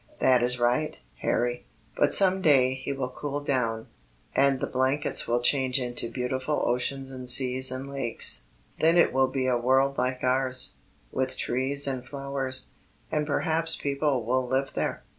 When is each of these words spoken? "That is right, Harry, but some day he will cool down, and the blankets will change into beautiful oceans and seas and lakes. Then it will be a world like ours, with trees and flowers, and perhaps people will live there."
"That 0.17 0.41
is 0.41 0.59
right, 0.59 0.97
Harry, 1.19 1.67
but 1.95 2.11
some 2.11 2.41
day 2.41 2.73
he 2.73 2.91
will 2.91 3.11
cool 3.11 3.43
down, 3.43 3.85
and 4.35 4.59
the 4.59 4.65
blankets 4.65 5.27
will 5.27 5.41
change 5.43 5.79
into 5.79 6.09
beautiful 6.09 6.63
oceans 6.65 7.11
and 7.11 7.29
seas 7.29 7.69
and 7.71 7.87
lakes. 7.87 8.45
Then 8.79 8.97
it 8.97 9.13
will 9.13 9.27
be 9.27 9.45
a 9.45 9.59
world 9.59 9.99
like 9.99 10.23
ours, 10.23 10.73
with 11.11 11.37
trees 11.37 11.85
and 11.85 12.03
flowers, 12.03 12.71
and 13.11 13.27
perhaps 13.27 13.75
people 13.75 14.25
will 14.25 14.47
live 14.47 14.71
there." 14.73 15.03